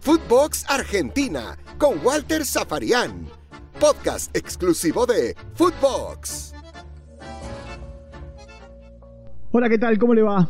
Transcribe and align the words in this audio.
Footbox 0.00 0.64
Argentina 0.68 1.56
con 1.78 1.98
Walter 2.04 2.44
Zafarian, 2.44 3.26
podcast 3.80 4.34
exclusivo 4.36 5.04
de 5.04 5.34
Footbox. 5.54 6.54
Hola, 9.50 9.68
¿qué 9.68 9.78
tal? 9.78 9.98
¿Cómo 9.98 10.14
le 10.14 10.22
va? 10.22 10.48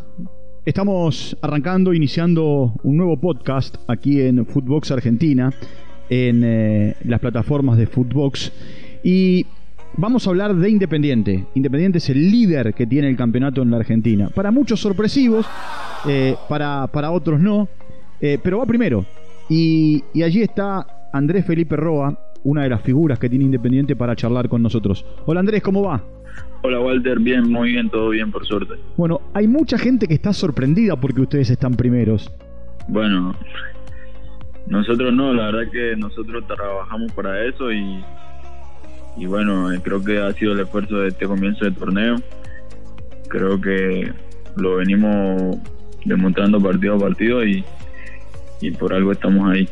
Estamos 0.66 1.36
arrancando, 1.40 1.94
iniciando 1.94 2.74
un 2.82 2.96
nuevo 2.96 3.18
podcast 3.20 3.76
aquí 3.88 4.20
en 4.20 4.44
Footbox 4.44 4.90
Argentina, 4.90 5.52
en 6.10 6.42
eh, 6.44 6.96
las 7.04 7.20
plataformas 7.20 7.78
de 7.78 7.86
Footbox. 7.86 8.52
Y 9.02 9.46
vamos 9.96 10.26
a 10.26 10.30
hablar 10.30 10.54
de 10.54 10.70
Independiente. 10.70 11.46
Independiente 11.54 11.98
es 11.98 12.10
el 12.10 12.30
líder 12.30 12.74
que 12.74 12.86
tiene 12.86 13.08
el 13.08 13.16
campeonato 13.16 13.62
en 13.62 13.70
la 13.70 13.78
Argentina. 13.78 14.28
Para 14.34 14.50
muchos 14.50 14.80
sorpresivos, 14.80 15.46
eh, 16.06 16.36
para, 16.48 16.86
para 16.88 17.10
otros 17.10 17.40
no, 17.40 17.68
eh, 18.20 18.38
pero 18.42 18.58
va 18.58 18.66
primero. 18.66 19.04
Y, 19.48 20.02
y 20.12 20.22
allí 20.22 20.42
está 20.42 21.08
Andrés 21.12 21.46
Felipe 21.46 21.76
Roa, 21.76 22.18
una 22.44 22.62
de 22.62 22.68
las 22.68 22.82
figuras 22.82 23.18
que 23.18 23.28
tiene 23.28 23.44
Independiente 23.44 23.96
para 23.96 24.14
charlar 24.16 24.48
con 24.48 24.62
nosotros. 24.62 25.04
Hola 25.24 25.40
Andrés, 25.40 25.62
¿cómo 25.62 25.82
va? 25.82 26.02
Hola 26.62 26.80
Walter, 26.80 27.18
bien, 27.18 27.50
muy 27.50 27.72
bien, 27.72 27.88
todo 27.88 28.10
bien 28.10 28.30
por 28.30 28.44
suerte. 28.46 28.74
Bueno, 28.96 29.20
hay 29.32 29.46
mucha 29.46 29.78
gente 29.78 30.06
que 30.06 30.14
está 30.14 30.32
sorprendida 30.32 30.96
porque 30.96 31.20
ustedes 31.20 31.50
están 31.50 31.74
primeros. 31.74 32.30
Bueno, 32.88 33.34
nosotros 34.66 35.12
no, 35.12 35.32
la 35.32 35.46
verdad 35.46 35.70
que 35.72 35.96
nosotros 35.96 36.44
trabajamos 36.46 37.12
para 37.12 37.44
eso 37.44 37.72
y, 37.72 38.04
y 39.16 39.26
bueno, 39.26 39.72
eh, 39.72 39.80
creo 39.82 40.02
que 40.02 40.18
ha 40.18 40.32
sido 40.32 40.52
el 40.52 40.60
esfuerzo 40.60 40.98
de 40.98 41.08
este 41.08 41.26
comienzo 41.26 41.64
de 41.64 41.70
torneo. 41.72 42.16
Creo 43.28 43.60
que 43.60 44.12
lo 44.56 44.76
venimos 44.76 45.56
demostrando 46.04 46.60
partido 46.60 46.94
a 46.94 46.98
partido 46.98 47.44
y, 47.44 47.64
y 48.60 48.70
por 48.72 48.92
algo 48.92 49.12
estamos 49.12 49.50
ahí. 49.50 49.68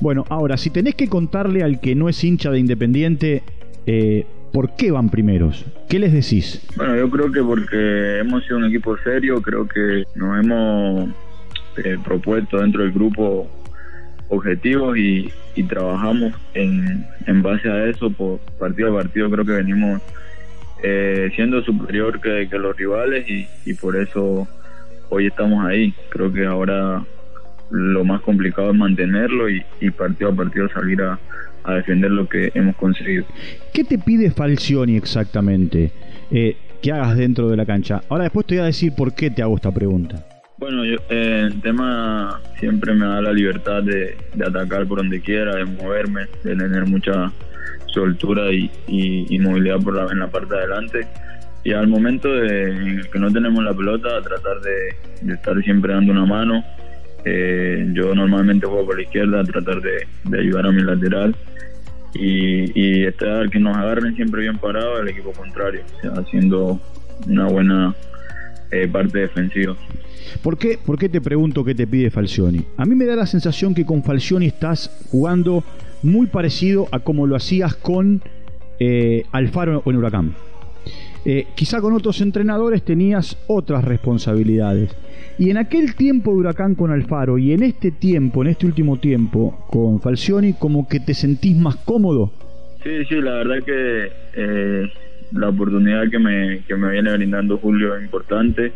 Bueno, 0.00 0.24
ahora, 0.28 0.56
si 0.56 0.70
tenés 0.70 0.94
que 0.94 1.08
contarle 1.08 1.62
al 1.62 1.80
que 1.80 1.94
no 1.94 2.08
es 2.08 2.22
hincha 2.22 2.50
de 2.50 2.58
Independiente, 2.58 3.42
eh, 3.86 4.26
¿por 4.52 4.74
qué 4.76 4.90
van 4.90 5.10
primeros? 5.10 5.64
¿Qué 5.88 5.98
les 5.98 6.12
decís? 6.12 6.66
Bueno, 6.76 6.96
yo 6.96 7.10
creo 7.10 7.30
que 7.30 7.42
porque 7.42 8.18
hemos 8.20 8.44
sido 8.44 8.58
un 8.58 8.64
equipo 8.66 8.96
serio, 8.98 9.40
creo 9.42 9.66
que 9.66 10.04
nos 10.14 10.42
hemos 10.42 11.10
eh, 11.76 11.96
propuesto 12.04 12.60
dentro 12.60 12.82
del 12.82 12.92
grupo 12.92 13.48
objetivos 14.28 14.96
y, 14.96 15.30
y 15.54 15.62
trabajamos 15.64 16.34
en, 16.54 17.06
en, 17.26 17.42
base 17.42 17.68
a 17.68 17.86
eso 17.86 18.10
por 18.10 18.38
partido 18.58 18.92
a 18.92 19.02
partido 19.02 19.30
creo 19.30 19.44
que 19.44 19.52
venimos 19.52 20.00
eh, 20.82 21.30
siendo 21.34 21.62
superior 21.62 22.20
que, 22.20 22.46
los 22.58 22.76
rivales 22.76 23.26
y, 23.28 23.74
por 23.74 23.96
eso 23.96 24.46
hoy 25.08 25.26
estamos 25.28 25.64
ahí. 25.64 25.94
Creo 26.10 26.30
que 26.30 26.44
ahora 26.44 27.02
lo 27.70 28.04
más 28.04 28.20
complicado 28.20 28.70
es 28.70 28.76
mantenerlo 28.76 29.48
y, 29.48 29.62
y 29.80 29.90
partido 29.90 30.30
a 30.30 30.36
partido 30.36 30.68
salir 30.68 31.00
a, 31.00 31.18
a, 31.64 31.74
defender 31.74 32.10
lo 32.10 32.28
que 32.28 32.52
hemos 32.54 32.76
conseguido. 32.76 33.24
¿qué 33.72 33.84
te 33.84 33.98
pide 33.98 34.30
Falcioni 34.30 34.96
exactamente 34.96 35.90
eh, 36.30 36.56
que 36.82 36.92
hagas 36.92 37.16
dentro 37.16 37.48
de 37.48 37.56
la 37.56 37.64
cancha? 37.64 38.02
ahora 38.10 38.24
después 38.24 38.46
te 38.46 38.56
voy 38.56 38.62
a 38.64 38.66
decir 38.66 38.92
por 38.94 39.14
qué 39.14 39.30
te 39.30 39.40
hago 39.40 39.56
esta 39.56 39.72
pregunta 39.72 40.33
bueno, 40.64 40.82
yo, 40.82 40.96
eh, 41.10 41.42
el 41.44 41.60
tema 41.60 42.40
siempre 42.58 42.94
me 42.94 43.04
da 43.04 43.20
la 43.20 43.34
libertad 43.34 43.82
de, 43.82 44.16
atacar 44.46 44.86
por 44.86 44.96
donde 44.96 45.20
quiera, 45.20 45.56
de 45.56 45.66
moverme, 45.66 46.22
de 46.42 46.56
tener 46.56 46.86
mucha 46.86 47.30
soltura 47.88 48.50
y, 48.50 49.38
movilidad 49.40 49.78
por 49.80 49.94
la, 49.94 50.10
en 50.10 50.20
la 50.20 50.28
parte 50.28 50.54
de 50.54 50.60
adelante. 50.60 51.06
Y 51.64 51.72
al 51.72 51.86
momento 51.86 52.28
de, 52.28 52.70
el 52.70 53.10
que 53.10 53.18
no 53.18 53.30
tenemos 53.30 53.62
la 53.62 53.74
pelota, 53.74 54.22
tratar 54.22 54.60
de, 54.62 55.34
estar 55.34 55.62
siempre 55.62 55.92
dando 55.92 56.12
una 56.12 56.24
mano. 56.24 56.64
Eh, 57.26 57.86
yo 57.92 58.14
normalmente 58.14 58.66
juego 58.66 58.86
por 58.86 58.96
la 58.96 59.02
izquierda, 59.02 59.44
tratar 59.44 59.82
de, 59.82 60.38
ayudar 60.38 60.66
a 60.66 60.72
mi 60.72 60.82
lateral 60.82 61.36
y, 62.14 62.72
y 62.74 63.04
estar 63.04 63.50
que 63.50 63.58
nos 63.58 63.76
agarren 63.76 64.16
siempre 64.16 64.40
bien 64.42 64.56
parados 64.56 65.00
al 65.00 65.08
equipo 65.08 65.32
contrario, 65.32 65.82
o 65.98 66.00
sea, 66.00 66.22
haciendo 66.22 66.80
una 67.26 67.48
buena 67.48 67.94
eh, 68.74 68.88
parte 68.88 69.18
defensiva. 69.18 69.76
¿Por 70.42 70.58
qué, 70.58 70.78
¿Por 70.84 70.98
qué 70.98 71.08
te 71.08 71.20
pregunto 71.20 71.64
qué 71.64 71.74
te 71.74 71.86
pide 71.86 72.10
Falcioni? 72.10 72.64
A 72.76 72.84
mí 72.84 72.94
me 72.94 73.04
da 73.04 73.14
la 73.14 73.26
sensación 73.26 73.74
que 73.74 73.86
con 73.86 74.02
Falcioni 74.02 74.46
estás 74.46 74.90
jugando 75.10 75.62
muy 76.02 76.26
parecido 76.26 76.88
a 76.90 76.98
como 76.98 77.26
lo 77.26 77.36
hacías 77.36 77.76
con 77.76 78.20
eh, 78.80 79.24
Alfaro 79.32 79.82
o 79.84 79.90
en 79.90 79.96
Huracán. 79.96 80.34
Eh, 81.24 81.46
quizá 81.54 81.80
con 81.80 81.94
otros 81.94 82.20
entrenadores 82.20 82.82
tenías 82.82 83.38
otras 83.46 83.84
responsabilidades. 83.84 84.94
Y 85.38 85.50
en 85.50 85.56
aquel 85.56 85.94
tiempo 85.94 86.32
de 86.32 86.38
Huracán 86.38 86.74
con 86.74 86.90
Alfaro 86.90 87.38
y 87.38 87.52
en 87.52 87.62
este 87.62 87.90
tiempo, 87.90 88.42
en 88.42 88.48
este 88.48 88.66
último 88.66 88.98
tiempo 88.98 89.66
con 89.68 90.00
Falcioni, 90.00 90.52
como 90.52 90.86
que 90.88 91.00
te 91.00 91.14
sentís 91.14 91.56
más 91.56 91.76
cómodo. 91.76 92.32
Sí, 92.82 93.04
sí, 93.08 93.14
la 93.20 93.34
verdad 93.34 93.64
que 93.64 94.12
eh, 94.34 94.92
la 95.34 95.48
oportunidad 95.48 96.08
que 96.10 96.18
me, 96.18 96.60
que 96.66 96.76
me 96.76 96.90
viene 96.90 97.12
brindando 97.12 97.58
Julio 97.58 97.96
es 97.96 98.04
importante 98.04 98.72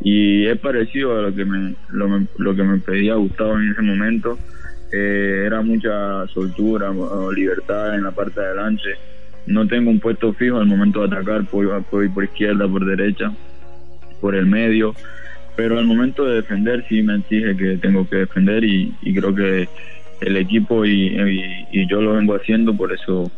y 0.00 0.46
es 0.46 0.58
parecido 0.58 1.18
a 1.18 1.22
lo 1.22 1.34
que 1.34 1.44
me 1.44 1.74
lo, 1.90 2.26
lo 2.38 2.56
que 2.56 2.62
me 2.62 2.78
pedía 2.78 3.14
Gustavo 3.14 3.58
en 3.58 3.70
ese 3.70 3.82
momento. 3.82 4.38
Eh, 4.92 5.44
era 5.46 5.60
mucha 5.60 6.26
soltura 6.28 6.90
libertad 7.34 7.94
en 7.94 8.04
la 8.04 8.10
parte 8.10 8.40
de 8.40 8.46
adelante. 8.46 8.88
No 9.46 9.66
tengo 9.66 9.90
un 9.90 10.00
puesto 10.00 10.32
fijo 10.32 10.58
al 10.58 10.66
momento 10.66 11.06
de 11.06 11.16
atacar 11.16 11.44
puedo, 11.44 11.80
puedo 11.82 12.04
ir 12.04 12.10
por 12.12 12.24
izquierda 12.24 12.66
por 12.68 12.84
derecha 12.84 13.32
por 14.20 14.34
el 14.34 14.46
medio 14.46 14.94
pero 15.58 15.76
al 15.76 15.86
momento 15.86 16.24
de 16.24 16.36
defender 16.36 16.84
sí 16.88 17.02
me 17.02 17.16
exige 17.16 17.56
que 17.56 17.78
tengo 17.78 18.08
que 18.08 18.14
defender 18.14 18.62
y, 18.62 18.94
creo 19.02 19.34
que 19.34 19.68
el 20.20 20.36
equipo 20.36 20.86
y, 20.86 21.16
yo 21.88 22.00
lo 22.00 22.14
vengo 22.14 22.36
haciendo 22.36 22.76
por 22.76 22.92
eso 22.92 23.28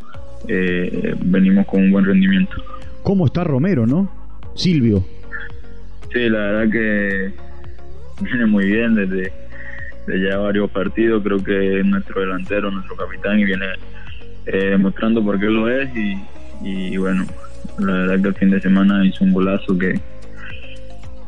eh, 0.49 1.15
venimos 1.25 1.67
con 1.67 1.83
un 1.83 1.93
buen 1.93 2.05
rendimiento 2.05 2.57
cómo 3.03 3.27
está 3.27 3.45
Romero 3.45 3.87
no 3.87 4.11
Silvio 4.55 5.05
Sí, 6.13 6.29
la 6.29 6.39
verdad 6.39 6.73
que 6.73 7.33
viene 8.21 8.47
muy 8.47 8.67
bien 8.67 8.97
desde, 8.97 9.33
desde 10.07 10.29
ya 10.29 10.39
varios 10.39 10.71
partidos. 10.71 11.23
Creo 11.23 11.39
que 11.43 11.81
es 11.81 11.87
nuestro 11.87 12.21
delantero, 12.21 12.71
nuestro 12.71 12.97
capitán, 12.97 13.39
y 13.39 13.45
viene 13.45 13.67
eh, 14.47 14.71
demostrando 14.71 15.23
por 15.23 15.39
qué 15.39 15.47
lo 15.47 15.69
es. 15.69 15.89
Y, 15.97 16.21
y, 16.63 16.97
bueno, 16.97 17.25
la 17.79 17.93
verdad 17.93 18.23
que 18.23 18.29
el 18.29 18.35
fin 18.35 18.51
de 18.51 18.61
semana 18.61 19.05
hizo 19.07 19.25
un 19.25 19.33
golazo 19.33 19.79
que, 19.79 20.01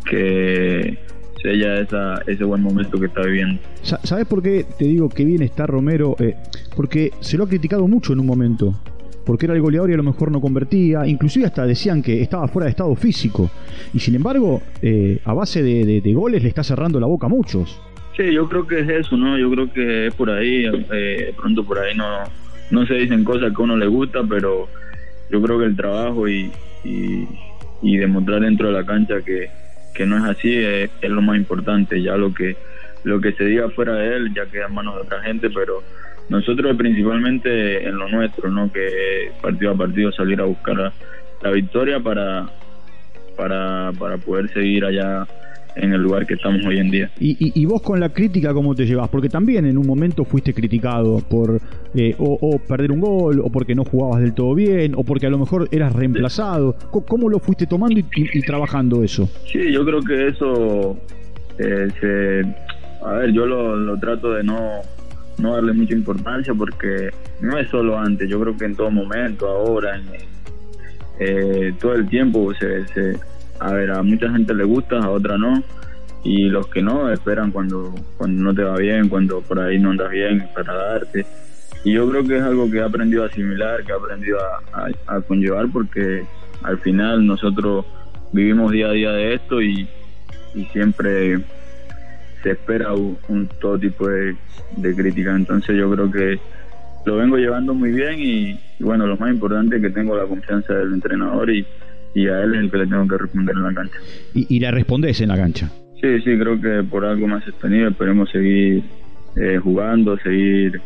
que 0.05 0.99
sella 1.41 1.79
esa, 1.79 2.21
ese 2.27 2.43
buen 2.43 2.61
momento 2.61 2.99
que 2.99 3.06
está 3.06 3.23
viviendo. 3.23 3.61
¿Sabes 3.83 4.27
por 4.27 4.43
qué 4.43 4.67
te 4.79 4.84
digo 4.84 5.09
que 5.09 5.25
bien 5.25 5.43
está 5.43 5.67
Romero? 5.67 6.17
Eh, 6.19 6.34
porque 6.75 7.12
se 7.21 7.37
lo 7.37 7.44
ha 7.44 7.49
criticado 7.49 7.87
mucho 7.87 8.12
en 8.12 8.21
un 8.21 8.27
momento 8.27 8.75
porque 9.25 9.47
era 9.47 9.55
el 9.55 9.60
goleador 9.60 9.91
y 9.91 9.94
a 9.94 9.97
lo 9.97 10.03
mejor 10.03 10.31
no 10.31 10.41
convertía, 10.41 11.06
inclusive 11.06 11.47
hasta 11.47 11.66
decían 11.66 12.03
que 12.03 12.22
estaba 12.22 12.49
fuera 12.49 12.65
de 12.66 12.71
estado 12.71 12.94
físico, 12.94 13.50
y 13.93 13.99
sin 13.99 14.15
embargo, 14.15 14.62
eh, 14.81 15.19
a 15.25 15.33
base 15.33 15.62
de, 15.62 16.12
goles 16.12 16.43
le 16.43 16.49
está 16.49 16.62
cerrando 16.62 17.00
la 17.00 17.06
boca 17.06 17.27
a 17.27 17.31
muchos. 17.31 17.81
Sí, 18.16 18.32
yo 18.32 18.49
creo 18.49 18.66
que 18.66 18.81
es 18.81 18.88
eso, 18.88 19.16
¿no? 19.16 19.38
Yo 19.38 19.50
creo 19.50 19.72
que 19.72 20.09
es 20.09 20.15
por 20.15 20.28
ahí, 20.31 20.66
eh, 20.93 21.32
pronto 21.37 21.65
por 21.65 21.78
ahí 21.78 21.97
no, 21.97 22.05
no 22.71 22.87
se 22.87 22.94
dicen 22.94 23.25
cosas 23.25 23.55
que 23.55 23.62
a 23.62 23.65
uno 23.65 23.77
le 23.77 23.87
gusta, 23.87 24.21
pero 24.28 24.69
yo 25.31 25.43
creo 25.43 25.59
que 25.59 25.65
el 25.65 25.77
trabajo 25.77 26.28
y, 26.28 26.50
y, 26.84 27.27
y 27.81 27.97
demostrar 27.97 28.41
dentro 28.41 28.69
de 28.69 28.75
la 28.75 28.84
cancha 28.84 29.22
que, 29.22 29.49
que 29.94 30.06
no 30.06 30.16
es 30.19 30.25
así 30.25 30.56
es, 30.56 30.91
es, 31.00 31.11
lo 31.11 31.22
más 31.22 31.37
importante, 31.37 32.03
ya 32.03 32.16
lo 32.16 32.32
que, 32.34 32.56
lo 33.05 33.21
que 33.21 33.32
se 33.32 33.44
diga 33.44 33.69
fuera 33.71 33.94
de 33.94 34.16
él 34.16 34.34
ya 34.34 34.47
queda 34.47 34.66
en 34.66 34.75
manos 34.75 34.97
de 34.97 35.03
otra 35.03 35.22
gente, 35.22 35.50
pero 35.50 35.82
nosotros 36.32 36.75
principalmente 36.76 37.87
en 37.87 37.97
lo 37.97 38.09
nuestro, 38.09 38.50
¿no? 38.50 38.72
Que 38.72 39.31
partido 39.41 39.72
a 39.72 39.76
partido 39.76 40.10
salir 40.12 40.41
a 40.41 40.44
buscar 40.44 40.76
la, 40.76 40.93
la 41.43 41.50
victoria 41.50 42.00
para, 42.00 42.48
para, 43.37 43.93
para 43.98 44.16
poder 44.16 44.48
seguir 44.53 44.84
allá 44.84 45.26
en 45.76 45.93
el 45.93 46.03
lugar 46.03 46.26
que 46.26 46.34
estamos 46.34 46.65
hoy 46.66 46.78
en 46.78 46.91
día. 46.91 47.10
¿Y, 47.20 47.31
y, 47.32 47.53
y 47.54 47.66
vos 47.66 47.82
con 47.82 48.00
la 48.00 48.09
crítica 48.09 48.53
cómo 48.54 48.75
te 48.75 48.87
llevas? 48.87 49.08
Porque 49.11 49.29
también 49.29 49.67
en 49.67 49.76
un 49.76 49.87
momento 49.87 50.25
fuiste 50.25 50.55
criticado 50.55 51.19
por 51.19 51.61
eh, 51.94 52.14
o, 52.19 52.38
o, 52.40 52.58
perder 52.58 52.93
un 52.93 53.00
gol, 53.00 53.40
o 53.40 53.50
porque 53.50 53.75
no 53.75 53.85
jugabas 53.85 54.23
del 54.23 54.32
todo 54.35 54.55
bien, 54.55 54.94
o 54.96 55.05
porque 55.05 55.26
a 55.26 55.31
lo 55.31 55.38
mejor 55.38 55.69
eras 55.70 55.94
reemplazado. 55.94 56.75
¿Cómo 56.90 57.28
lo 57.28 57.38
fuiste 57.40 57.67
tomando 57.67 58.00
y, 58.00 58.06
y 58.17 58.40
trabajando 58.43 59.02
eso? 59.02 59.28
Sí, 59.50 59.70
yo 59.70 59.85
creo 59.85 60.00
que 60.00 60.28
eso 60.28 60.96
eh, 61.58 61.88
se... 62.00 62.43
A 63.06 63.14
ver, 63.14 63.32
yo 63.32 63.46
lo, 63.46 63.76
lo 63.76 63.99
trato 63.99 64.32
de 64.32 64.44
no 64.44 64.81
no 65.43 65.55
darle 65.55 65.73
mucha 65.73 65.93
importancia 65.93 66.55
porque 66.55 67.11
no 67.41 67.59
es 67.59 67.69
solo 67.69 67.99
antes, 67.99 68.29
yo 68.29 68.41
creo 68.41 68.56
que 68.56 68.65
en 68.65 68.77
todo 68.77 68.91
momento, 68.91 69.49
ahora, 69.49 69.97
en, 69.97 70.05
eh, 71.19 71.75
todo 71.81 71.94
el 71.94 72.09
tiempo, 72.09 72.55
se, 72.55 72.87
se, 72.89 73.19
a 73.61 73.73
ver, 73.73 73.91
a 73.91 74.03
mucha 74.03 74.31
gente 74.31 74.55
le 74.55 74.65
gusta, 74.65 74.99
a 74.99 75.11
otra 75.11 75.37
no, 75.37 75.62
y 76.25 76.49
los 76.49 76.69
que 76.69 76.83
no 76.83 77.11
esperan 77.12 77.50
cuando, 77.50 77.93
cuando 78.17 78.43
no 78.43 78.55
te 78.55 78.62
va 78.62 78.77
bien, 78.77 79.09
cuando 79.09 79.41
por 79.41 79.59
ahí 79.59 79.79
no 79.79 79.91
andas 79.91 80.11
bien 80.11 80.49
para 80.55 80.73
darte. 80.73 81.27
Y 81.85 81.95
yo 81.95 82.09
creo 82.09 82.25
que 82.25 82.37
es 82.37 82.43
algo 82.43 82.71
que 82.71 82.79
he 82.79 82.83
aprendido 82.83 83.25
a 83.25 83.27
asimilar, 83.27 83.83
que 83.85 83.91
he 83.91 83.97
aprendido 83.97 84.38
a, 84.41 84.87
a, 85.09 85.17
a 85.17 85.21
conllevar 85.21 85.67
porque 85.73 86.23
al 86.62 86.79
final 86.79 87.27
nosotros 87.27 87.85
vivimos 88.33 88.71
día 88.71 88.87
a 88.87 88.93
día 88.93 89.11
de 89.11 89.35
esto 89.35 89.61
y, 89.61 89.88
y 90.55 90.65
siempre 90.67 91.41
se 92.43 92.50
espera 92.53 92.93
un, 92.94 93.49
todo 93.61 93.79
tipo 93.79 94.09
de, 94.09 94.37
crítica. 94.94 95.35
Entonces 95.35 95.77
yo 95.77 95.91
creo 95.91 96.11
que 96.11 96.39
lo 97.05 97.17
vengo 97.17 97.37
llevando 97.37 97.75
muy 97.75 97.93
bien 97.93 98.15
y, 98.19 98.61
bueno, 98.81 99.06
lo 99.06 99.17
más 99.17 99.33
importante 99.33 99.77
es 99.77 99.83
que 99.83 99.91
tengo 99.91 100.17
la 100.17 100.25
confianza 100.25 100.75
del 100.75 100.94
entrenador 100.94 101.50
y, 101.50 101.67
a 102.29 102.43
él 102.43 102.55
es 102.55 102.61
el 102.61 102.71
que 102.71 102.79
le 102.79 102.87
tengo 102.87 103.09
que 103.09 103.17
responder 103.17 103.56
en 103.56 103.62
la 103.62 103.75
cancha. 103.75 103.99
¿Y, 104.35 104.56
y 104.56 104.61
le 104.61 104.71
respondes 104.71 105.21
en 105.21 105.29
la 105.29 105.37
cancha? 105.37 105.71
Sí, 106.00 106.21
sí, 106.21 106.39
creo 106.39 106.61
que 106.61 106.83
por 106.83 107.05
algo 107.05 107.27
más 107.29 107.44
sostenido 107.44 107.89
esperemos 107.89 108.29
seguir 108.31 108.83
eh, 109.37 109.59
jugando, 109.62 110.19
seguir 110.19 110.81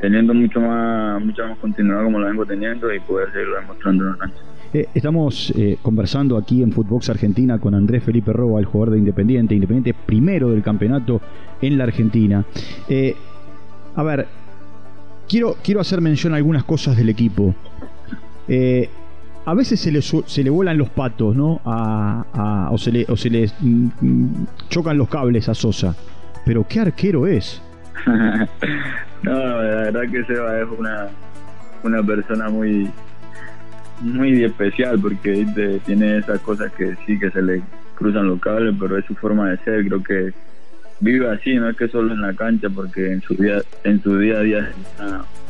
teniendo 0.00 0.34
mucho 0.34 0.60
más 0.60 1.22
mucha 1.24 1.46
más 1.46 1.58
continuidad 1.58 2.04
como 2.04 2.18
la 2.18 2.28
vengo 2.28 2.44
teniendo 2.44 2.92
y 2.92 3.00
poder 3.00 3.32
seguirlo 3.32 3.56
demostrando 3.56 4.04
en 4.04 4.10
la 4.10 4.16
cancha. 4.18 4.38
Eh, 4.74 4.88
estamos 4.92 5.52
eh, 5.56 5.78
conversando 5.80 6.36
aquí 6.36 6.60
en 6.60 6.72
Footbox 6.72 7.08
Argentina 7.08 7.60
con 7.60 7.76
Andrés 7.76 8.02
Felipe 8.02 8.32
Roa, 8.32 8.58
el 8.58 8.66
jugador 8.66 8.94
de 8.94 8.98
Independiente, 8.98 9.54
Independiente 9.54 9.94
primero 9.94 10.50
del 10.50 10.64
campeonato 10.64 11.20
en 11.62 11.78
la 11.78 11.84
Argentina. 11.84 12.44
Eh, 12.88 13.14
a 13.94 14.02
ver, 14.02 14.26
quiero, 15.28 15.54
quiero 15.62 15.80
hacer 15.80 16.00
mención 16.00 16.32
a 16.32 16.38
algunas 16.38 16.64
cosas 16.64 16.96
del 16.96 17.08
equipo. 17.08 17.54
a 19.46 19.54
veces 19.54 19.78
se 19.78 19.92
le, 19.92 20.02
se 20.02 20.42
le 20.42 20.50
vuelan 20.50 20.76
los 20.76 20.90
patos, 20.90 21.36
¿no? 21.36 21.60
o 21.64 22.76
se 22.76 22.90
le, 22.90 23.06
o 23.08 23.16
se 23.16 23.30
le 23.30 23.48
mm, 23.60 24.44
chocan 24.70 24.98
los 24.98 25.08
cables 25.08 25.48
a 25.48 25.54
Sosa. 25.54 25.94
Pero 26.44 26.66
qué 26.68 26.80
arquero 26.80 27.28
es. 27.28 27.62
no, 29.24 29.62
la 29.62 29.90
verdad 29.90 30.02
que 30.10 30.24
Seba 30.24 30.60
es 30.60 30.68
una, 30.78 31.08
una 31.82 32.02
persona 32.02 32.48
muy 32.48 32.90
muy 34.00 34.44
especial 34.44 34.98
porque 35.00 35.46
tiene 35.86 36.18
esas 36.18 36.40
cosas 36.40 36.72
que 36.72 36.96
sí 37.06 37.18
que 37.18 37.30
se 37.30 37.40
le 37.40 37.62
cruzan 37.94 38.28
los 38.28 38.40
cables, 38.40 38.74
pero 38.78 38.98
es 38.98 39.04
su 39.06 39.14
forma 39.14 39.50
de 39.50 39.58
ser, 39.58 39.86
creo 39.86 40.02
que 40.02 40.32
vive 41.00 41.30
así, 41.30 41.54
no 41.54 41.68
es 41.68 41.76
que 41.76 41.88
solo 41.88 42.12
en 42.12 42.20
la 42.20 42.34
cancha, 42.34 42.68
porque 42.68 43.12
en 43.12 43.22
su 43.22 43.34
día, 43.34 43.62
en 43.84 44.02
su 44.02 44.18
día 44.18 44.38
a 44.38 44.40
día 44.40 44.58
es 44.58 45.00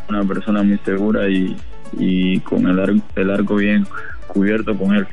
una, 0.08 0.24
persona 0.24 0.62
muy 0.62 0.78
segura 0.84 1.28
y, 1.28 1.56
y 1.98 2.38
con 2.40 2.66
el, 2.66 2.78
arco, 2.78 3.02
el 3.16 3.30
arco 3.30 3.56
bien 3.56 3.86
cubierto 4.26 4.76
con 4.76 4.94
él. 4.94 5.06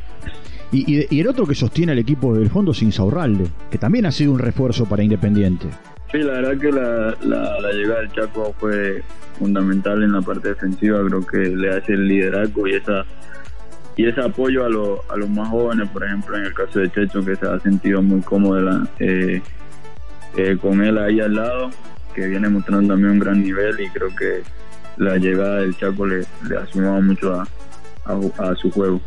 Y, 0.72 1.20
el 1.20 1.28
otro 1.28 1.46
que 1.46 1.56
sostiene 1.56 1.92
al 1.92 2.00
equipo 2.00 2.34
del 2.34 2.50
fondo 2.50 2.72
es 2.72 2.82
Insaurralde, 2.82 3.46
que 3.70 3.78
también 3.78 4.06
ha 4.06 4.12
sido 4.12 4.32
un 4.32 4.40
refuerzo 4.40 4.86
para 4.86 5.04
Independiente. 5.04 5.68
Sí, 6.12 6.18
la 6.20 6.34
verdad 6.34 6.58
que 6.60 6.72
la, 6.72 7.16
la, 7.22 7.72
llegada 7.72 8.02
del 8.02 8.12
Chaco 8.12 8.54
fue 8.60 9.02
fundamental 9.40 10.04
en 10.04 10.12
la 10.12 10.22
parte 10.22 10.50
defensiva, 10.50 11.00
creo 11.08 11.26
que 11.26 11.38
le 11.38 11.70
hace 11.70 11.94
el 11.94 12.08
liderazgo 12.08 12.68
y 12.68 12.76
esa 12.76 13.06
y 13.96 14.08
ese 14.08 14.22
apoyo 14.22 14.64
a, 14.64 15.14
a 15.14 15.18
los 15.18 15.30
más 15.30 15.50
jóvenes, 15.50 15.90
por 15.90 16.04
ejemplo, 16.04 16.38
en 16.38 16.46
el 16.46 16.54
caso 16.54 16.80
de 16.80 16.92
Checho, 16.92 17.24
que 17.24 17.36
se 17.36 17.48
ha 17.48 17.60
sentido 17.60 18.02
muy 18.02 18.22
cómodo 18.22 18.88
eh, 19.00 19.42
eh, 20.38 20.58
con 20.62 20.82
él 20.82 20.98
ahí 20.98 21.20
al 21.20 21.36
lado, 21.36 21.72
que 22.14 22.28
viene 22.28 22.50
mostrando 22.50 22.94
también 22.94 23.14
un 23.14 23.20
gran 23.20 23.42
nivel 23.42 23.80
y 23.80 23.90
creo 23.90 24.14
que 24.16 24.44
la 24.98 25.18
llegada 25.18 25.58
del 25.58 25.78
Chaco 25.78 26.06
le, 26.06 26.26
le 26.48 26.58
ha 26.58 26.66
sumado 26.68 27.02
mucho 27.02 27.34
a, 27.34 27.48
a, 28.06 28.56
su 28.56 28.72
juego. 28.72 29.00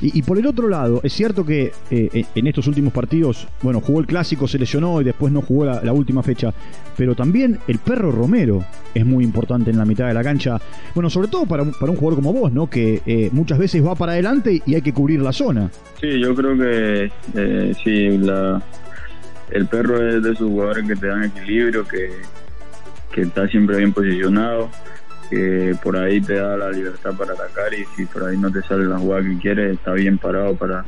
Y, 0.00 0.22
por 0.22 0.38
el 0.38 0.46
otro 0.46 0.68
lado, 0.68 1.00
es 1.02 1.12
cierto 1.12 1.44
que 1.44 1.72
eh, 1.90 2.24
en 2.34 2.46
estos 2.46 2.66
últimos 2.66 2.92
partidos, 2.92 3.48
bueno, 3.62 3.80
jugó 3.80 4.00
el 4.00 4.06
clásico, 4.06 4.46
se 4.46 4.58
lesionó 4.58 5.00
y 5.00 5.04
después 5.04 5.32
no 5.32 5.42
jugó 5.42 5.64
la, 5.64 5.92
última 5.92 6.22
fecha, 6.22 6.52
pero 6.96 7.14
también 7.14 7.58
el 7.68 7.78
perro 7.78 8.10
Romero 8.10 8.64
es 8.94 9.04
muy 9.04 9.24
importante 9.24 9.70
en 9.70 9.78
la 9.78 9.84
mitad 9.84 10.06
de 10.06 10.14
la 10.14 10.22
cancha, 10.22 10.60
bueno, 10.94 11.10
sobre 11.10 11.28
todo 11.28 11.46
para 11.46 11.62
un, 11.62 11.72
para 11.72 11.90
un 11.90 11.96
jugador 11.96 12.22
como 12.22 12.32
vos, 12.32 12.52
¿no? 12.52 12.68
Que 12.68 13.02
eh, 13.06 13.30
muchas 13.32 13.58
veces 13.58 13.84
va 13.84 13.94
para 13.94 14.12
adelante 14.12 14.62
y 14.64 14.74
hay 14.74 14.82
que 14.82 14.92
cubrir 14.92 15.20
la 15.20 15.32
zona. 15.32 15.70
Sí, 16.00 16.20
yo 16.20 16.34
creo 16.34 16.56
que 16.56 17.12
eh, 17.34 17.74
sí, 17.82 18.18
la, 18.18 18.62
el 19.50 19.66
perro 19.66 20.08
es 20.08 20.22
de 20.22 20.32
esos 20.32 20.48
jugadores 20.48 20.86
que 20.86 20.96
te 20.96 21.06
dan 21.06 21.24
equilibrio, 21.24 21.86
que, 21.86 22.10
que 23.12 23.22
está 23.22 23.46
siempre 23.48 23.78
bien 23.78 23.92
posicionado 23.92 24.70
que 25.30 25.74
por 25.82 25.96
ahí 25.96 26.20
te 26.20 26.34
da 26.34 26.56
la 26.56 26.70
libertad 26.70 27.14
para 27.16 27.32
atacar 27.32 27.72
y 27.74 27.84
si 27.96 28.06
por 28.06 28.24
ahí 28.24 28.36
no 28.36 28.50
te 28.50 28.62
sale 28.62 28.84
la 28.84 28.98
jugada 28.98 29.22
que 29.22 29.38
quieres, 29.38 29.74
está 29.74 29.92
bien 29.92 30.18
parado 30.18 30.54
para, 30.56 30.84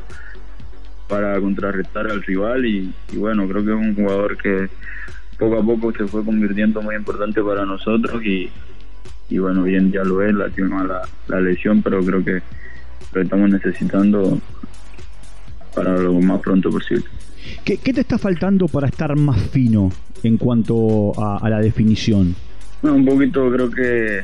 para 1.09 1.41
contrarrestar 1.41 2.07
al 2.11 2.23
rival 2.23 2.67
y, 2.67 2.93
bueno, 3.17 3.49
creo 3.49 3.65
que 3.65 3.71
es 3.71 3.77
un 3.77 3.95
jugador 3.95 4.37
que 4.37 4.69
poco 5.39 5.59
a 5.59 5.65
poco 5.65 5.93
se 5.93 6.07
fue 6.07 6.25
convirtiendo 6.25 6.83
muy 6.83 6.95
importante 6.95 7.43
para 7.43 7.65
nosotros 7.65 8.23
y, 8.25 8.51
bueno, 9.39 9.63
bien 9.63 9.91
ya 9.91 10.05
lo 10.05 10.23
es, 10.23 10.35
la, 10.35 10.51
la 11.29 11.41
lesión, 11.41 11.83
pero 11.83 12.05
creo 12.05 12.25
que 12.25 12.43
lo 13.13 13.23
estamos 13.23 13.51
necesitando 13.51 14.39
para 15.75 15.97
lo 15.97 16.15
más 16.15 16.41
pronto 16.41 16.71
posible. 16.71 17.05
¿Qué, 17.65 17.77
te 17.77 18.01
está 18.01 18.19
faltando 18.19 18.69
para 18.69 18.89
estar 18.89 19.17
más 19.17 19.41
fino 19.51 19.91
en 20.23 20.37
cuanto 20.37 21.13
a 21.19 21.49
la 21.49 21.61
definición? 21.61 22.35
Un 22.93 23.05
poquito 23.05 23.51
creo 23.51 23.71
que 23.71 24.23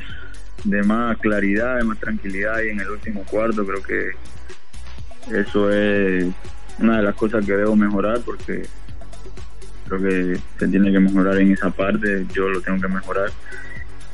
de 0.63 0.83
más 0.83 1.17
claridad, 1.17 1.77
de 1.77 1.83
más 1.83 1.99
tranquilidad 1.99 2.61
y 2.61 2.69
en 2.69 2.79
el 2.79 2.89
último 2.89 3.23
cuarto 3.23 3.65
creo 3.65 3.81
que 3.81 4.11
eso 5.39 5.71
es 5.71 6.27
una 6.79 6.97
de 6.97 7.03
las 7.03 7.15
cosas 7.15 7.45
que 7.45 7.53
debo 7.53 7.75
mejorar 7.75 8.19
porque 8.25 8.63
creo 9.87 10.01
que 10.01 10.39
se 10.57 10.67
tiene 10.67 10.91
que 10.91 10.99
mejorar 10.99 11.37
en 11.37 11.51
esa 11.51 11.69
parte, 11.69 12.25
yo 12.33 12.49
lo 12.49 12.61
tengo 12.61 12.79
que 12.79 12.87
mejorar. 12.87 13.29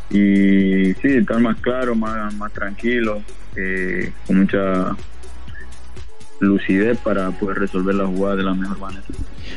Y 0.10 0.94
sí, 1.02 1.18
estar 1.18 1.40
más 1.40 1.58
claro, 1.58 1.94
más, 1.96 2.34
más 2.36 2.52
tranquilo, 2.54 3.22
eh, 3.56 4.12
con 4.26 4.40
mucha 4.40 4.96
lucidez 6.40 6.98
para 7.00 7.32
poder 7.32 7.60
resolver 7.60 7.94
la 7.96 8.06
jugada 8.06 8.38
de 8.38 8.44
la 8.44 8.54
mejor 8.54 8.80
manera. 8.80 9.04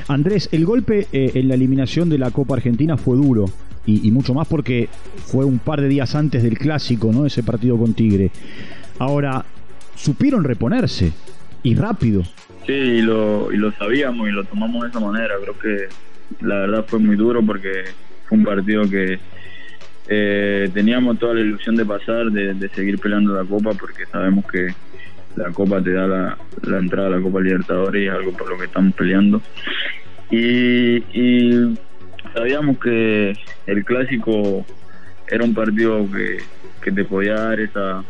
Andrés, 0.08 0.48
el 0.52 0.64
golpe 0.64 1.06
eh, 1.12 1.32
en 1.34 1.48
la 1.48 1.54
eliminación 1.54 2.08
de 2.08 2.18
la 2.18 2.30
Copa 2.30 2.54
Argentina 2.54 2.96
fue 2.96 3.16
duro 3.16 3.46
y, 3.86 4.10
mucho 4.10 4.34
más 4.34 4.46
porque 4.46 4.88
fue 5.26 5.44
un 5.44 5.58
par 5.58 5.80
de 5.80 5.88
días 5.88 6.14
antes 6.14 6.42
del 6.42 6.58
clásico, 6.58 7.10
¿no? 7.12 7.26
Ese 7.26 7.42
partido 7.42 7.76
con 7.76 7.94
Tigre. 7.94 8.30
Ahora, 8.98 9.44
supieron 9.96 10.44
reponerse 10.44 11.12
y 11.62 11.74
rápido. 11.74 12.22
Sí, 12.66 12.72
y 12.72 13.02
lo, 13.02 13.50
y 13.52 13.56
lo 13.56 13.72
sabíamos 13.72 14.28
y 14.28 14.32
lo 14.32 14.44
tomamos 14.44 14.82
de 14.82 14.88
esa 14.90 15.00
manera. 15.00 15.34
Creo 15.42 15.58
que 15.58 15.88
la 16.44 16.56
verdad 16.56 16.84
fue 16.86 16.98
muy 16.98 17.16
duro 17.16 17.44
porque 17.44 17.84
fue 18.28 18.38
un 18.38 18.44
partido 18.44 18.88
que 18.88 19.18
eh, 20.08 20.70
teníamos 20.72 21.18
toda 21.18 21.34
la 21.34 21.40
ilusión 21.40 21.74
de 21.76 21.84
pasar, 21.84 22.30
de, 22.30 22.68
seguir 22.70 22.98
peleando 22.98 23.34
la 23.34 23.44
Copa 23.44 23.72
porque 23.72 24.06
sabemos 24.06 24.44
que 24.46 24.68
la 25.36 25.50
Copa 25.50 25.82
te 25.82 25.92
da 25.92 26.06
la, 26.06 26.38
la 26.62 26.78
entrada 26.78 27.08
a 27.08 27.10
la 27.12 27.20
Copa 27.20 27.40
Libertadores 27.40 28.02
y 28.02 28.06
es 28.06 28.12
algo 28.12 28.32
por 28.32 28.50
lo 28.50 28.58
que 28.58 28.66
estamos 28.66 28.94
peleando. 28.94 29.40
Y 30.30 31.00
sabíamos 32.34 32.78
que 32.78 33.36
el 33.66 33.84
clásico 33.84 34.64
era 35.28 35.44
un 35.44 35.54
partido 35.54 36.06
que, 36.10 36.38
te 36.90 37.04
podía 37.04 37.34
dar 37.34 37.60
esa 37.60 38.02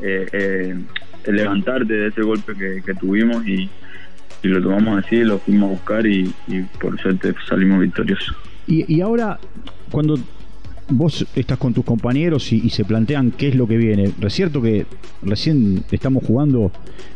eh, 0.00 0.26
eh, 0.32 0.76
levantarte 1.26 1.92
de 1.92 2.08
ese 2.08 2.22
golpe 2.22 2.54
que, 2.54 2.94
tuvimos 2.94 3.46
y, 3.46 3.68
lo 4.42 4.62
tomamos 4.62 5.04
así, 5.04 5.24
lo 5.24 5.38
fuimos 5.38 5.68
a 5.68 5.72
buscar 5.72 6.06
y, 6.06 6.32
por 6.80 6.98
suerte 7.00 7.34
salimos 7.48 7.80
victoriosos. 7.80 8.36
Y, 8.66 8.94
y 8.94 9.00
ahora, 9.00 9.38
cuando 9.90 10.18
vos 10.90 11.26
estás 11.34 11.58
con 11.58 11.74
tus 11.74 11.84
compañeros 11.84 12.52
y, 12.52 12.68
se 12.70 12.84
plantean 12.84 13.32
qué 13.32 13.48
es 13.48 13.54
lo 13.54 13.66
que 13.66 13.76
viene. 13.76 14.12
Es 14.20 14.32
cierto 14.32 14.62
que 14.62 14.86
recién 15.22 15.84
estamos 15.90 16.24
jugando 16.24 16.70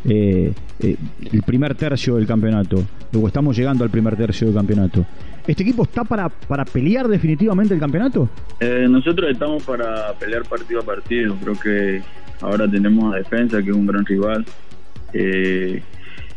eh, 0.05 0.53
eh, 0.79 0.95
el 1.31 1.41
primer 1.43 1.75
tercio 1.75 2.15
del 2.15 2.27
campeonato, 2.27 2.83
luego 3.11 3.27
estamos 3.27 3.57
llegando 3.57 3.83
al 3.83 3.89
primer 3.89 4.15
tercio 4.15 4.47
del 4.47 4.55
campeonato. 4.55 5.05
¿Este 5.45 5.63
equipo 5.63 5.83
está 5.83 6.03
para, 6.03 6.29
para 6.29 6.63
pelear 6.63 7.07
definitivamente 7.07 7.73
el 7.73 7.79
campeonato? 7.79 8.29
Eh, 8.59 8.87
nosotros 8.89 9.29
estamos 9.29 9.63
para 9.63 10.13
pelear 10.13 10.43
partido 10.43 10.79
a 10.79 10.83
partido. 10.83 11.35
Creo 11.41 11.59
que 11.59 12.01
ahora 12.41 12.69
tenemos 12.69 13.13
a 13.13 13.17
Defensa, 13.17 13.61
que 13.61 13.69
es 13.69 13.75
un 13.75 13.85
gran 13.85 14.05
rival. 14.05 14.45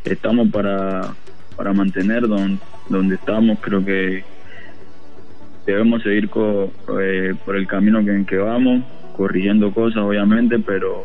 estamos 0.04 0.48
para, 0.48 1.14
para 1.56 1.72
mantener 1.72 2.26
donde, 2.26 2.58
donde 2.88 3.14
estamos. 3.14 3.58
Creo 3.60 3.84
que 3.84 4.24
debemos 5.66 6.02
seguir 6.02 6.30
eh, 7.00 7.34
por 7.44 7.56
el 7.56 7.66
camino 7.66 8.02
que, 8.04 8.12
en 8.12 8.24
que 8.24 8.36
vamos, 8.36 8.82
corrigiendo 9.16 9.72
cosas 9.72 9.98
obviamente, 9.98 10.58
pero 10.60 11.04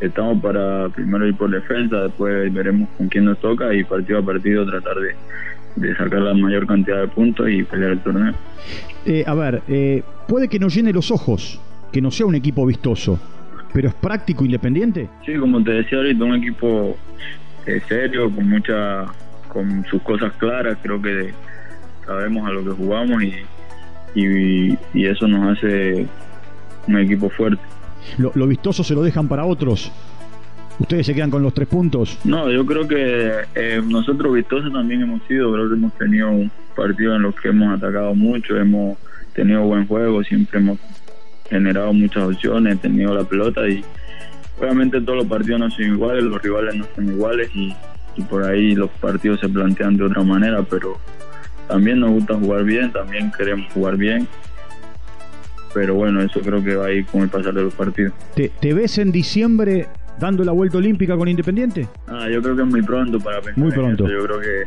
estamos 0.00 0.40
para 0.42 0.88
primero 0.90 1.26
ir 1.26 1.34
por 1.34 1.50
defensa, 1.50 2.02
después 2.02 2.52
veremos 2.52 2.88
con 2.98 3.08
quién 3.08 3.24
nos 3.24 3.40
toca 3.40 3.74
y 3.74 3.82
partido 3.84 4.18
a 4.18 4.22
partido 4.22 4.66
tratar 4.66 4.96
de, 4.98 5.96
sacar 5.96 6.20
la 6.20 6.34
mayor 6.34 6.66
cantidad 6.66 7.00
de 7.00 7.08
puntos 7.08 7.48
y 7.48 7.62
pelear 7.62 7.92
el 7.92 8.00
torneo. 8.00 8.34
Eh, 9.06 9.24
a 9.26 9.34
ver, 9.34 9.62
eh, 9.68 10.02
puede 10.28 10.48
que 10.48 10.58
nos 10.58 10.74
llene 10.74 10.92
los 10.92 11.10
ojos, 11.10 11.60
que 11.90 12.02
no 12.02 12.10
sea 12.10 12.26
un 12.26 12.34
equipo 12.34 12.66
vistoso, 12.66 13.18
pero 13.72 13.88
es 13.88 13.94
práctico, 13.94 14.44
independiente. 14.44 15.08
Sí, 15.24 15.34
como 15.36 15.62
te 15.62 15.70
decía 15.72 15.98
ahorita, 15.98 16.24
un 16.24 16.34
equipo 16.34 16.96
serio, 17.88 18.30
con 18.30 18.48
mucha, 18.48 19.06
con 19.48 19.84
sus 19.86 20.02
cosas 20.02 20.32
claras, 20.34 20.78
creo 20.82 21.00
que 21.00 21.32
sabemos 22.04 22.48
a 22.48 22.52
lo 22.52 22.64
que 22.64 22.70
jugamos 22.70 23.22
y, 23.22 23.32
y, 24.16 24.78
eso 25.06 25.28
nos 25.28 25.56
hace 25.56 26.06
un 26.88 26.98
equipo 26.98 27.28
fuerte. 27.28 27.62
Lo, 28.18 28.46
vistoso 28.46 28.82
se 28.82 28.94
lo 28.94 29.02
dejan 29.02 29.28
para 29.28 29.44
otros. 29.44 29.92
¿Ustedes 30.78 31.06
se 31.06 31.14
quedan 31.14 31.30
con 31.30 31.42
los 31.42 31.54
tres 31.54 31.68
puntos? 31.68 32.18
No, 32.24 32.50
yo 32.50 32.64
creo 32.66 32.86
que 32.86 33.32
eh, 33.54 33.82
nosotros 33.84 34.34
vistosos 34.34 34.72
también 34.72 35.02
hemos 35.02 35.22
sido, 35.26 35.52
creo 35.52 35.68
que 35.68 35.74
hemos 35.74 35.92
tenido 35.94 36.30
un 36.30 36.50
partido 36.74 37.16
en 37.16 37.22
los 37.22 37.34
que 37.34 37.48
hemos 37.48 37.76
atacado 37.76 38.14
mucho, 38.14 38.56
hemos 38.56 38.98
tenido 39.34 39.62
buen 39.62 39.86
juego, 39.86 40.22
siempre 40.22 40.60
hemos 40.60 40.78
generado 41.48 41.92
muchas 41.92 42.24
opciones, 42.24 42.80
tenido 42.80 43.14
la 43.14 43.24
pelota 43.24 43.66
y 43.68 43.82
obviamente 44.60 45.00
todos 45.00 45.18
los 45.18 45.26
partidos 45.26 45.60
no 45.60 45.70
son 45.70 45.84
iguales, 45.84 46.24
los 46.24 46.42
rivales 46.42 46.74
no 46.74 46.86
son 46.94 47.08
iguales 47.08 47.50
y, 47.54 47.74
y 48.16 48.22
por 48.22 48.44
ahí 48.44 48.74
los 48.74 48.90
partidos 48.90 49.40
se 49.40 49.48
plantean 49.48 49.96
de 49.96 50.04
otra 50.04 50.22
manera, 50.22 50.62
pero 50.62 50.98
también 51.68 52.00
nos 52.00 52.10
gusta 52.10 52.34
jugar 52.34 52.64
bien, 52.64 52.92
también 52.92 53.32
queremos 53.36 53.72
jugar 53.72 53.96
bien 53.96 54.28
pero 55.76 55.94
bueno, 55.94 56.22
eso 56.22 56.40
creo 56.40 56.64
que 56.64 56.74
va 56.74 56.86
a 56.86 56.90
ir 56.90 57.04
con 57.04 57.20
el 57.20 57.28
pasar 57.28 57.52
de 57.52 57.62
los 57.64 57.74
partidos. 57.74 58.14
¿Te, 58.34 58.48
te 58.48 58.72
ves 58.72 58.96
en 58.96 59.12
diciembre 59.12 59.86
dando 60.18 60.42
la 60.42 60.52
vuelta 60.52 60.78
olímpica 60.78 61.14
con 61.18 61.28
Independiente? 61.28 61.86
Ah, 62.06 62.30
yo 62.30 62.40
creo 62.40 62.56
que 62.56 62.62
es 62.62 62.68
muy 62.68 62.80
pronto 62.80 63.20
para 63.20 63.42
pensar. 63.42 63.58
Muy 63.62 63.70
pronto. 63.70 64.08
Yo 64.08 64.24
creo 64.24 64.40
que 64.40 64.62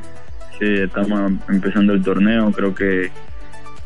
sí, 0.60 0.84
estamos 0.84 1.32
empezando 1.50 1.94
el 1.94 2.04
torneo, 2.04 2.52
creo 2.52 2.76
que 2.76 3.10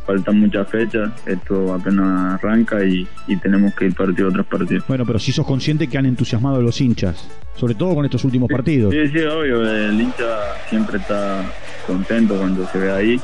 faltan 0.05 0.39
muchas 0.39 0.67
fechas, 0.67 1.11
esto 1.25 1.73
apenas 1.73 2.33
arranca 2.33 2.83
y, 2.83 3.07
y, 3.27 3.37
tenemos 3.37 3.73
que 3.75 3.85
ir 3.85 3.95
partido 3.95 4.31
tras 4.31 4.45
partido. 4.45 4.83
Bueno, 4.87 5.05
pero 5.05 5.19
si 5.19 5.31
sos 5.31 5.45
consciente 5.45 5.87
que 5.87 5.97
han 5.97 6.05
entusiasmado 6.05 6.57
a 6.57 6.61
los 6.61 6.79
hinchas, 6.81 7.27
sobre 7.55 7.75
todo 7.75 7.95
con 7.95 8.05
estos 8.05 8.23
últimos 8.25 8.47
sí, 8.47 8.53
partidos. 8.53 8.93
Sí, 8.93 9.07
sí, 9.07 9.19
obvio, 9.19 9.67
el 9.69 9.99
hincha 9.99 10.55
siempre 10.69 10.97
está 10.97 11.43
contento 11.87 12.35
cuando 12.35 12.67
se 12.67 12.79
ve 12.79 12.91
ahí, 12.91 13.21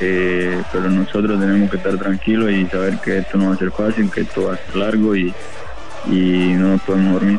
eh, 0.00 0.62
pero 0.72 0.90
nosotros 0.90 1.40
tenemos 1.40 1.70
que 1.70 1.76
estar 1.76 1.96
tranquilos 1.96 2.50
y 2.50 2.66
saber 2.66 2.98
que 2.98 3.18
esto 3.18 3.38
no 3.38 3.48
va 3.48 3.54
a 3.54 3.58
ser 3.58 3.70
fácil, 3.70 4.10
que 4.10 4.22
esto 4.22 4.44
va 4.44 4.54
a 4.54 4.56
ser 4.56 4.76
largo 4.76 5.14
y, 5.14 5.32
y 6.10 6.54
no 6.54 6.72
nos 6.72 6.82
podemos 6.82 7.14
dormir. 7.14 7.38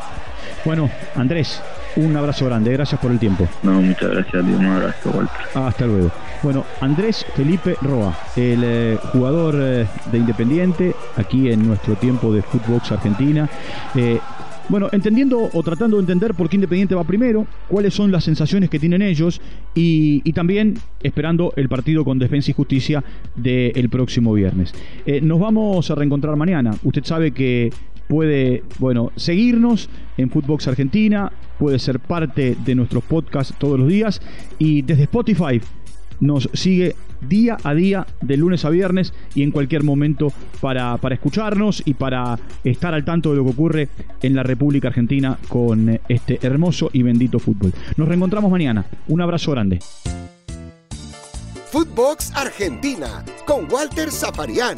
Bueno, 0.66 0.90
Andrés, 1.16 1.62
un 1.98 2.16
abrazo 2.16 2.46
grande, 2.46 2.72
gracias 2.72 3.00
por 3.02 3.12
el 3.12 3.20
tiempo. 3.20 3.48
No, 3.64 3.82
muchas 3.82 4.10
gracias, 4.12 4.46
Dios, 4.46 4.60
un 4.60 4.66
abrazo, 4.66 5.12
Walter. 5.12 5.38
Hasta 5.54 5.86
luego. 5.86 6.12
Bueno, 6.44 6.66
Andrés 6.82 7.26
Felipe 7.36 7.76
Roa, 7.82 8.16
el 8.36 8.62
eh, 8.64 8.98
jugador 9.12 9.56
eh, 9.58 9.88
de 10.12 10.18
Independiente, 10.18 10.96
aquí 11.16 11.52
en 11.52 11.68
nuestro 11.68 11.96
tiempo 11.96 12.32
de 12.32 12.42
Footbox 12.42 12.92
Argentina. 12.92 13.50
Eh, 13.96 14.20
bueno, 14.70 14.90
entendiendo 14.92 15.50
o 15.54 15.64
tratando 15.64 15.96
de 15.96 16.02
entender 16.02 16.34
por 16.34 16.50
qué 16.50 16.58
Independiente 16.58 16.94
va 16.94 17.06
primero, 17.06 17.48
cuáles 17.70 17.94
son 17.94 18.12
las 18.12 18.26
sensaciones 18.26 18.70
que 18.70 18.80
tienen 18.80 19.02
ellos 19.02 19.40
y, 19.74 20.22
y 20.26 20.34
también 20.34 20.76
esperando 21.02 21.54
el 21.56 21.70
partido 21.70 22.04
con 22.04 22.20
Defensa 22.20 22.52
y 22.52 22.54
Justicia 22.54 23.02
del 23.36 23.90
próximo 23.90 24.34
viernes. 24.34 24.74
Eh, 25.06 25.22
nos 25.22 25.40
vamos 25.40 25.90
a 25.90 25.96
reencontrar 25.96 26.36
mañana. 26.36 26.76
Usted 26.84 27.06
sabe 27.06 27.32
que 27.32 27.72
puede, 28.08 28.64
bueno, 28.80 29.12
seguirnos 29.16 29.90
en 30.18 30.30
Footbox 30.30 30.68
Argentina, 30.68 31.32
puede 31.60 31.80
ser 31.80 32.00
parte 32.00 32.56
de 32.64 32.76
nuestros 32.76 33.04
podcasts 33.04 33.54
todos 33.58 33.80
los 33.80 33.88
días 33.88 34.22
y 34.60 34.82
desde 34.82 35.04
Spotify 35.04 35.62
nos 36.20 36.50
sigue 36.54 36.96
día 37.22 37.58
a 37.64 37.74
día, 37.74 38.06
de 38.22 38.38
lunes 38.38 38.66
a 38.66 38.70
viernes 38.70 39.14
y 39.34 39.44
en 39.44 39.52
cualquier 39.52 39.84
momento 39.84 40.32
para, 40.62 40.98
para, 40.98 41.16
escucharnos 41.16 41.82
y 41.86 41.94
para 41.94 42.40
estar 42.64 42.94
al 42.94 43.06
tanto 43.06 43.32
de 43.32 43.38
lo 43.38 43.44
que 43.44 43.52
ocurre 43.52 43.90
en 44.22 44.36
la 44.36 44.44
República 44.44 44.90
Argentina 44.90 45.38
con 45.48 46.00
este 46.08 46.40
hermoso 46.42 46.90
y 46.94 47.04
bendito 47.04 47.40
fútbol. 47.40 47.74
Nos 47.98 48.08
reencontramos 48.08 48.52
mañana. 48.52 48.86
Un 49.08 49.22
abrazo 49.22 49.52
grande. 49.52 49.80
Footbox 51.72 52.34
Argentina 52.34 53.24
con 53.46 53.72
Walter 53.72 54.10
Zafarian, 54.10 54.78